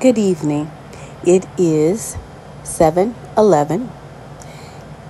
[0.00, 0.68] Good evening.
[1.24, 2.16] It is
[2.64, 3.88] 7:11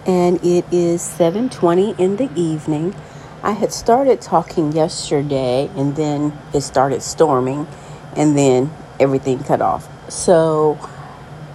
[0.04, 2.94] and it is 7:20 in the evening.
[3.42, 7.68] I had started talking yesterday and then it started storming
[8.14, 9.88] and then everything cut off.
[10.10, 10.76] So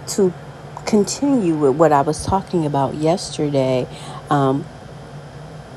[0.08, 0.32] to
[0.84, 3.86] continue with what I was talking about yesterday,
[4.30, 4.64] um,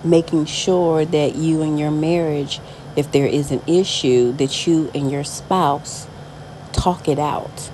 [0.03, 2.59] making sure that you and your marriage,
[2.95, 6.07] if there is an issue, that you and your spouse
[6.71, 7.71] talk it out.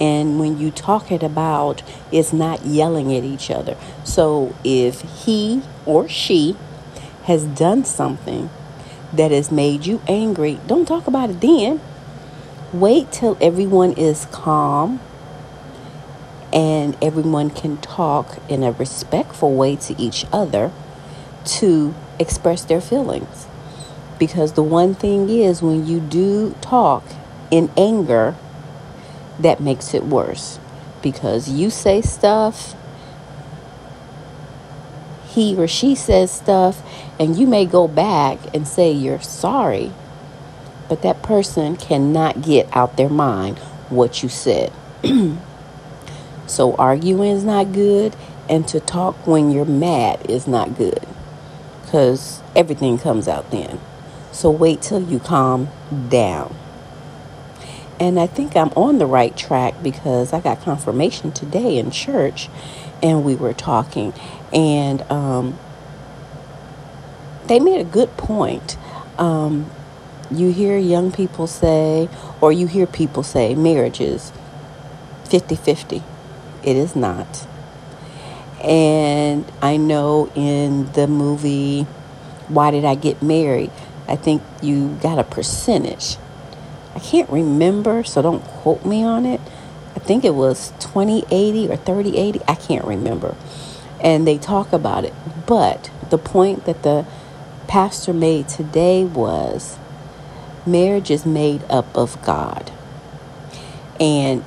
[0.00, 1.82] And when you talk it about,
[2.12, 3.76] it's not yelling at each other.
[4.04, 6.56] So if he or she
[7.24, 8.50] has done something
[9.12, 11.80] that has made you angry, don't talk about it then.
[12.72, 15.00] Wait till everyone is calm
[16.52, 20.70] and everyone can talk in a respectful way to each other
[21.44, 23.46] to express their feelings.
[24.18, 27.04] Because the one thing is, when you do talk
[27.50, 28.34] in anger,
[29.38, 30.58] that makes it worse.
[31.02, 32.74] Because you say stuff,
[35.26, 36.82] he or she says stuff,
[37.20, 39.92] and you may go back and say you're sorry,
[40.88, 44.72] but that person cannot get out their mind what you said.
[46.46, 48.16] so arguing is not good,
[48.48, 51.06] and to talk when you're mad is not good
[51.82, 53.80] because everything comes out then.
[54.32, 55.68] So wait till you calm
[56.08, 56.54] down.
[57.98, 62.48] And I think I'm on the right track because I got confirmation today in church
[63.02, 64.12] and we were talking.
[64.52, 65.58] And um,
[67.46, 68.76] they made a good point.
[69.18, 69.70] Um,
[70.30, 72.08] you hear young people say,
[72.40, 74.32] or you hear people say, marriage is
[75.24, 76.02] 50 50.
[76.62, 77.46] It is not.
[78.62, 81.82] And I know in the movie,
[82.48, 83.70] Why Did I Get Married?
[84.08, 86.16] I think you got a percentage
[86.96, 89.38] I can't remember, so don't quote me on it.
[89.94, 92.40] I think it was 2080 or 3080.
[92.48, 93.36] I can't remember.
[94.00, 95.12] And they talk about it.
[95.46, 97.04] But the point that the
[97.68, 99.78] pastor made today was
[100.64, 102.72] marriage is made up of God.
[104.00, 104.42] And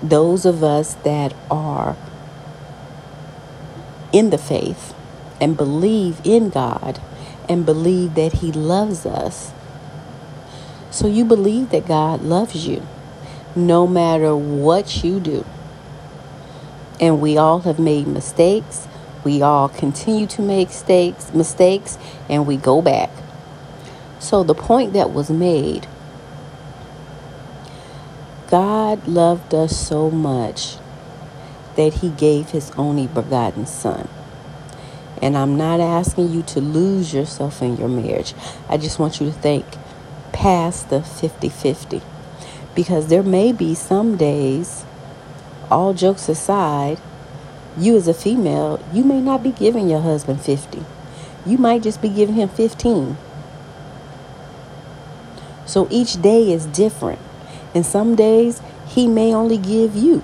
[0.00, 1.96] those of us that are
[4.12, 4.94] in the faith
[5.40, 7.00] and believe in God
[7.48, 9.50] and believe that He loves us
[10.90, 12.86] so you believe that God loves you
[13.54, 15.44] no matter what you do.
[17.00, 18.86] And we all have made mistakes.
[19.24, 21.98] We all continue to make mistakes, mistakes
[22.28, 23.10] and we go back.
[24.18, 25.86] So the point that was made
[28.50, 30.76] God loved us so much
[31.76, 34.08] that he gave his only begotten son.
[35.22, 38.34] And I'm not asking you to lose yourself in your marriage.
[38.68, 39.64] I just want you to think
[40.32, 42.02] past the 50 50.
[42.74, 44.84] Because there may be some days,
[45.70, 46.98] all jokes aside,
[47.76, 50.84] you as a female, you may not be giving your husband 50.
[51.46, 53.16] You might just be giving him 15.
[55.66, 57.20] So each day is different.
[57.74, 60.22] And some days he may only give you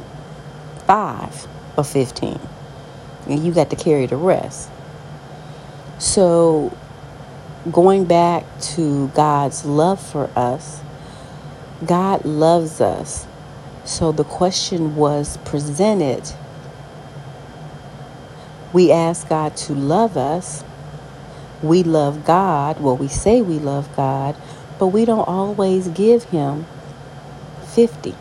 [0.87, 1.47] 5
[1.79, 2.41] or 15.
[3.29, 4.71] And you got to carry the rest.
[5.99, 6.77] So
[7.71, 10.81] going back to God's love for us,
[11.85, 13.27] God loves us.
[13.85, 16.33] So the question was presented.
[18.73, 20.65] We ask God to love us.
[21.63, 22.81] We love God.
[22.81, 24.37] Well, we say we love God,
[24.79, 26.67] but we don't always give Him
[27.75, 28.15] 50.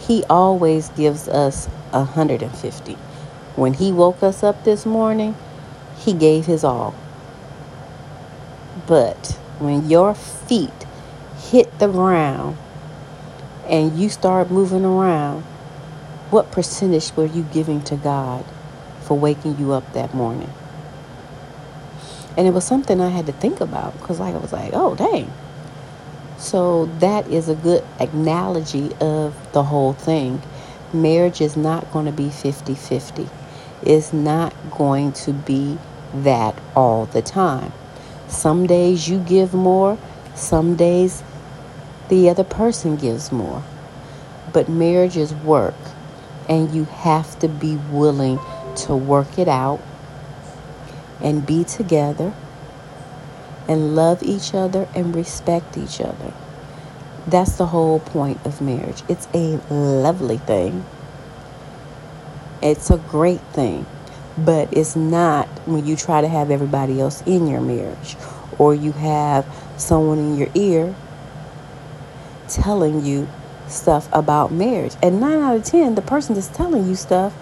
[0.00, 2.94] He always gives us 150.
[3.56, 5.36] When He woke us up this morning,
[5.98, 6.94] He gave His all.
[8.86, 10.70] But when your feet
[11.50, 12.56] hit the ground
[13.66, 15.42] and you start moving around,
[16.30, 18.44] what percentage were you giving to God
[19.02, 20.52] for waking you up that morning?
[22.36, 24.94] And it was something I had to think about because like I was like, oh
[24.94, 25.32] dang.
[26.38, 30.40] So that is a good analogy of the whole thing.
[30.92, 33.28] Marriage is not going to be 50 50.
[33.82, 35.78] It's not going to be
[36.14, 37.72] that all the time.
[38.30, 39.98] Some days you give more,
[40.34, 41.22] some days
[42.08, 43.62] the other person gives more.
[44.52, 45.74] But marriage is work,
[46.48, 48.38] and you have to be willing
[48.86, 49.80] to work it out
[51.20, 52.32] and be together
[53.68, 56.32] and love each other and respect each other.
[57.26, 59.02] That's the whole point of marriage.
[59.08, 60.84] It's a lovely thing.
[62.62, 63.86] It's a great thing.
[64.44, 68.16] But it's not when you try to have everybody else in your marriage
[68.58, 69.46] or you have
[69.76, 70.94] someone in your ear
[72.48, 73.28] telling you
[73.68, 74.94] stuff about marriage.
[75.02, 77.34] And nine out of 10, the person that's telling you stuff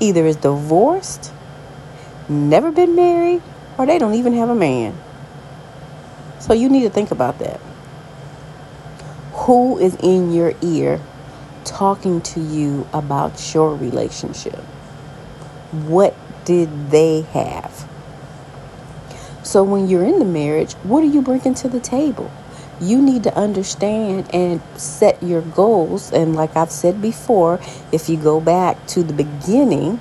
[0.00, 1.32] either is divorced,
[2.28, 3.42] never been married,
[3.78, 4.96] or they don't even have a man.
[6.40, 7.60] So you need to think about that.
[9.32, 11.00] Who is in your ear
[11.64, 14.58] talking to you about your relationship?
[15.72, 17.88] What did they have?
[19.42, 22.30] So when you're in the marriage, what are you bringing to the table?
[22.80, 26.12] You need to understand and set your goals.
[26.12, 27.60] And like I've said before,
[27.92, 30.00] if you go back to the beginning,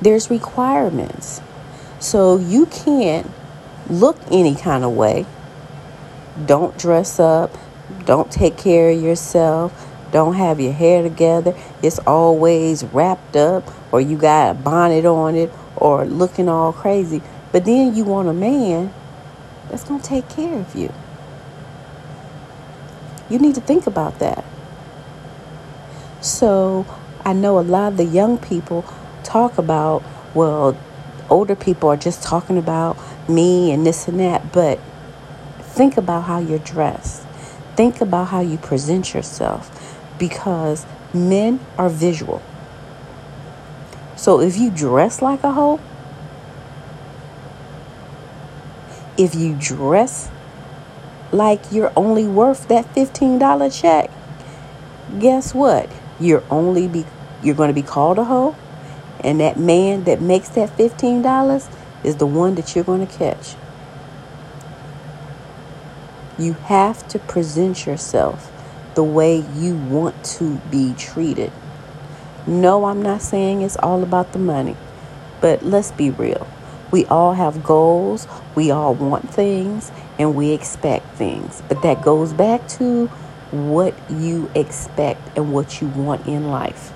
[0.00, 1.40] there's requirements.
[2.00, 3.30] So you can't
[3.88, 5.26] look any kind of way.
[6.44, 7.56] Don't dress up.
[8.04, 9.91] Don't take care of yourself.
[10.12, 11.54] Don't have your hair together.
[11.82, 17.22] It's always wrapped up, or you got a bonnet on it, or looking all crazy.
[17.50, 18.92] But then you want a man
[19.70, 20.92] that's going to take care of you.
[23.30, 24.44] You need to think about that.
[26.20, 26.86] So,
[27.24, 28.84] I know a lot of the young people
[29.24, 30.02] talk about,
[30.34, 30.78] well,
[31.30, 32.98] older people are just talking about
[33.28, 34.78] me and this and that, but
[35.60, 37.22] think about how you're dressed.
[37.76, 39.81] Think about how you present yourself
[40.22, 42.40] because men are visual.
[44.14, 45.80] So if you dress like a hoe,
[49.18, 50.30] if you dress
[51.32, 54.12] like you're only worth that $15 check,
[55.18, 55.90] guess what?
[56.20, 57.04] You're only be
[57.42, 58.54] you're going to be called a hoe,
[59.18, 61.68] and that man that makes that $15
[62.04, 63.56] is the one that you're going to catch.
[66.38, 68.51] You have to present yourself
[68.94, 71.52] the way you want to be treated.
[72.46, 74.76] No, I'm not saying it's all about the money,
[75.40, 76.46] but let's be real.
[76.90, 81.62] We all have goals, we all want things, and we expect things.
[81.68, 83.06] But that goes back to
[83.50, 86.92] what you expect and what you want in life.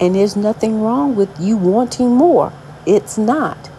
[0.00, 2.52] And there's nothing wrong with you wanting more.
[2.84, 3.70] It's not.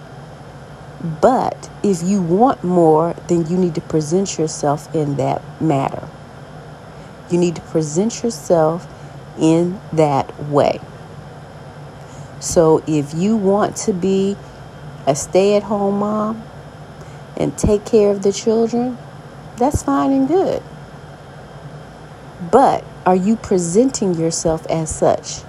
[1.02, 6.08] But if you want more, then you need to present yourself in that matter.
[7.30, 8.88] You need to present yourself
[9.40, 10.80] in that way.
[12.40, 14.38] So if you want to be
[15.06, 16.44] a stay at home mom
[17.36, 18.98] and take care of the children,
[19.58, 20.64] that's fine and good.
[22.52, 25.42] But are you presenting yourself as such?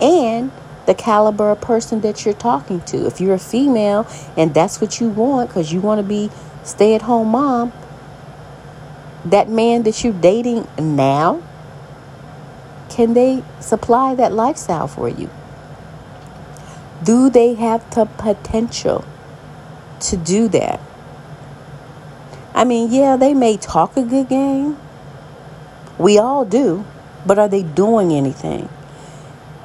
[0.00, 0.52] And
[0.88, 3.06] the caliber of person that you're talking to.
[3.06, 4.08] If you're a female
[4.38, 6.30] and that's what you want because you want to be
[6.64, 7.74] stay at home mom,
[9.22, 11.42] that man that you're dating now,
[12.88, 15.28] can they supply that lifestyle for you?
[17.04, 19.04] Do they have the potential
[20.00, 20.80] to do that?
[22.54, 24.78] I mean, yeah, they may talk a good game.
[25.98, 26.86] We all do.
[27.26, 28.70] But are they doing anything?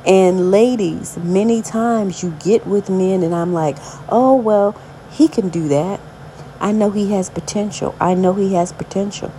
[0.06, 3.78] And ladies, many times you get with men, and I'm like,
[4.10, 4.76] oh, well,
[5.12, 6.00] he can do that.
[6.60, 7.96] I know he has potential.
[8.00, 9.32] I know he has potential.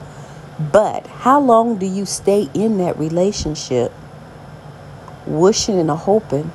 [0.72, 3.92] But how long do you stay in that relationship,
[5.26, 6.52] wishing and hoping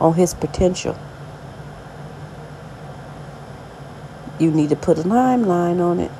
[0.00, 0.96] on his potential.
[4.38, 6.10] You need to put a timeline on it.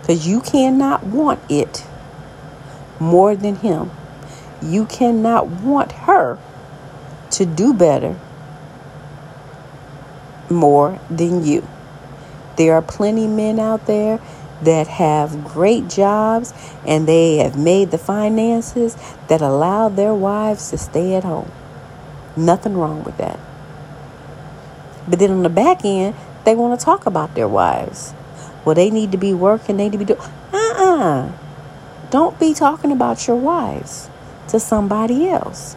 [0.00, 1.84] Because you cannot want it
[3.00, 3.90] more than him.
[4.62, 6.38] You cannot want her
[7.30, 8.18] to do better
[10.50, 11.66] more than you.
[12.56, 14.20] There are plenty men out there
[14.62, 16.52] that have great jobs
[16.84, 18.96] and they have made the finances
[19.28, 21.52] that allow their wives to stay at home.
[22.36, 23.38] Nothing wrong with that.
[25.06, 28.12] But then on the back end, they want to talk about their wives.
[28.64, 30.20] Well, they need to be working, they need to be doing.
[30.20, 30.98] Uh uh-uh.
[30.98, 31.32] uh.
[32.10, 34.10] Don't be talking about your wives
[34.48, 35.76] to somebody else.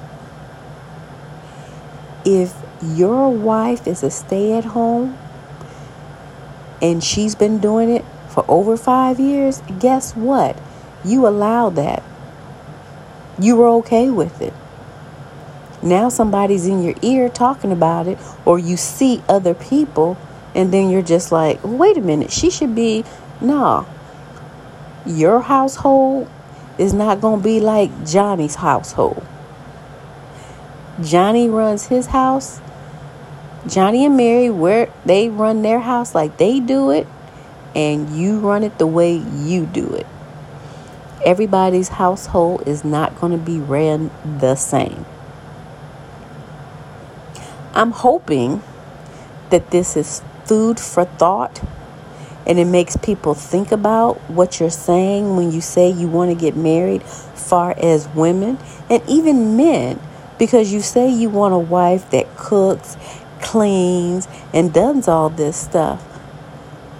[2.26, 5.18] If your wife is a stay at home
[6.82, 10.58] and she's been doing it for over five years, guess what?
[11.04, 12.04] You allowed that.
[13.40, 14.54] You were okay with it.
[15.84, 20.16] Now somebody's in your ear talking about it, or you see other people,
[20.54, 23.04] and then you're just like, wait a minute, she should be.
[23.42, 23.88] No.
[25.08, 26.30] Your household
[26.78, 29.26] is not going to be like Johnny's household.
[31.02, 32.62] Johnny runs his house.
[33.68, 37.08] Johnny and Mary, where they run their house like they do it,
[37.76, 40.08] and you run it the way you do it.
[41.24, 44.10] Everybody's household is not going to be ran
[44.40, 45.06] the same.
[47.74, 48.64] I'm hoping
[49.52, 51.62] that this is food for thought
[52.48, 56.36] And it makes people think about what you're saying when you say you want to
[56.36, 58.58] get married, far as women
[58.90, 60.00] and even men,
[60.40, 62.98] because you say you want a wife that cooks,
[63.42, 66.04] cleans, and does all this stuff.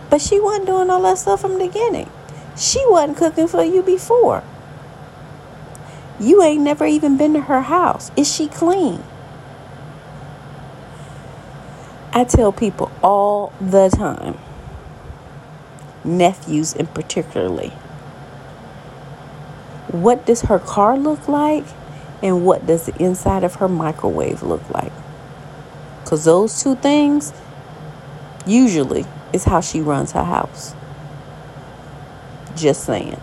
[0.10, 2.10] But she wasn't doing all that stuff from the beginning.
[2.58, 4.44] She wasn't cooking for you before.
[6.20, 8.12] You ain't never even been to her house.
[8.16, 9.04] Is she clean?
[12.14, 14.38] I tell people all the time,
[16.04, 17.70] nephews in particularly,
[19.88, 21.66] what does her car look like
[22.24, 24.92] and what does the inside of her microwave look like?
[26.04, 27.34] Because those two things
[28.46, 30.76] usually is how she runs her house.
[32.56, 33.20] Just saying.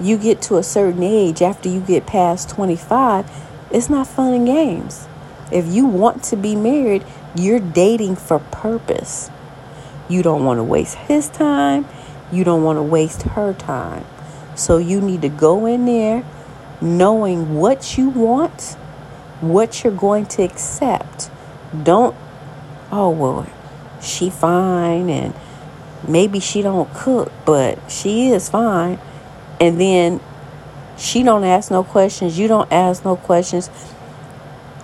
[0.00, 3.28] You get to a certain age after you get past 25,
[3.70, 5.08] it's not fun and games.
[5.50, 9.30] If you want to be married, you're dating for purpose.
[10.08, 11.86] You don't want to waste his time.
[12.30, 14.04] You don't want to waste her time.
[14.54, 16.24] So you need to go in there
[16.80, 18.76] knowing what you want,
[19.40, 21.30] what you're going to accept.
[21.82, 22.16] Don't,
[22.90, 23.46] oh, well,
[24.00, 25.34] she fine and
[26.06, 28.98] maybe she don't cook, but she is fine.
[29.60, 30.20] And then
[30.96, 32.38] she don't ask no questions.
[32.38, 33.70] You don't ask no questions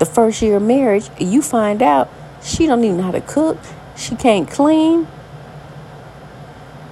[0.05, 2.11] the first year of marriage, you find out
[2.43, 3.59] she don't even know how to cook,
[3.97, 5.07] she can't clean,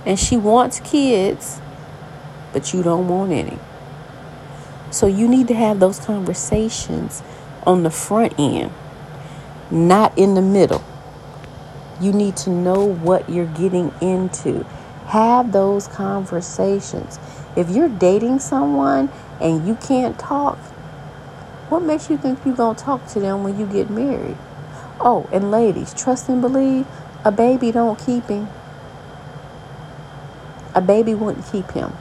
[0.06, 1.60] and she wants kids,
[2.52, 3.58] but you don't want any.
[4.90, 7.22] So you need to have those conversations
[7.66, 8.72] on the front end,
[9.70, 10.82] not in the middle.
[12.00, 14.64] You need to know what you're getting into.
[15.06, 17.18] Have those conversations.
[17.56, 20.58] If you're dating someone and you can't talk,
[21.72, 24.36] what makes you think you're going to talk to them when you get married?
[25.00, 26.86] Oh, and ladies, trust and believe
[27.24, 28.46] a baby don't keep him.
[30.74, 31.94] A baby wouldn't keep him.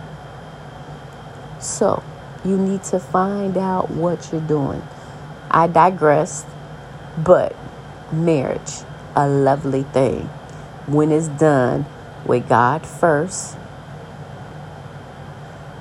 [1.61, 2.03] So,
[2.43, 4.83] you need to find out what you're doing.
[5.49, 6.45] I digress,
[7.17, 7.55] but
[8.11, 8.81] marriage,
[9.15, 10.23] a lovely thing.
[10.85, 11.85] When it's done
[12.25, 13.55] with God first,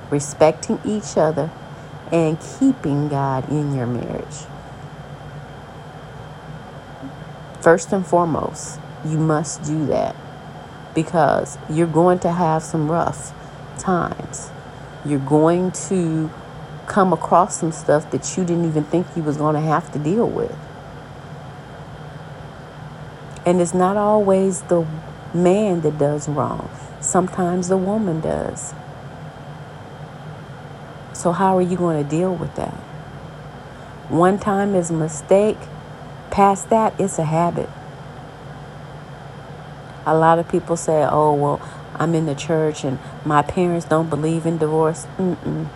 [0.09, 1.51] respecting each other,
[2.11, 4.45] and keeping God in your marriage.
[7.61, 10.15] First and foremost, you must do that
[10.93, 13.33] because you're going to have some rough
[13.77, 14.49] times.
[15.05, 16.29] You're going to
[16.87, 19.99] come across some stuff that you didn't even think you was going to have to
[19.99, 20.55] deal with.
[23.45, 24.85] And it's not always the
[25.33, 26.69] man that does wrong.
[26.99, 28.73] Sometimes the woman does.
[31.21, 32.73] So, how are you going to deal with that?
[34.09, 35.59] One time is a mistake,
[36.31, 37.69] past that, it's a habit.
[40.07, 41.61] A lot of people say, oh, well,
[41.93, 45.05] I'm in the church and my parents don't believe in divorce.
[45.19, 45.69] Mm-mm.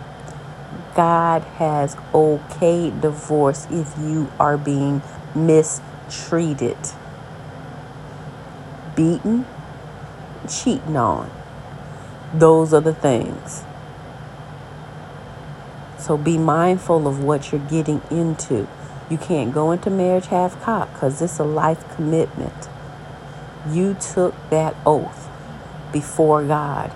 [0.96, 5.00] God has okayed divorce if you are being
[5.32, 6.76] mistreated,
[8.96, 9.46] beaten,
[10.48, 11.30] cheating on.
[12.34, 13.62] Those are the things.
[16.06, 18.68] So be mindful of what you're getting into.
[19.10, 22.68] You can't go into marriage half cocked because it's a life commitment.
[23.68, 25.28] You took that oath
[25.92, 26.92] before God.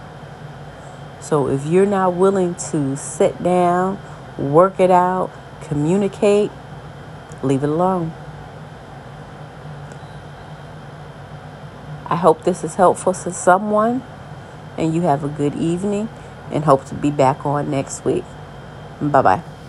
[1.20, 3.98] So if you're not willing to sit down,
[4.38, 6.52] work it out, communicate,
[7.42, 8.12] leave it alone.
[12.06, 14.04] I hope this is helpful to someone
[14.78, 16.08] and you have a good evening
[16.52, 18.22] and hope to be back on next week.
[19.00, 19.59] Bye bye.